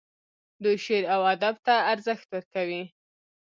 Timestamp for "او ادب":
1.13-1.55